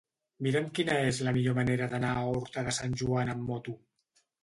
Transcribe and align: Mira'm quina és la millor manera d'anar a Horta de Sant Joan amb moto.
Mira'm 0.45 0.71
quina 0.79 0.95
és 1.09 1.19
la 1.27 1.35
millor 1.37 1.57
manera 1.61 1.91
d'anar 1.93 2.17
a 2.17 2.25
Horta 2.33 2.67
de 2.71 2.77
Sant 2.81 3.01
Joan 3.05 3.35
amb 3.39 3.49
moto. 3.55 3.81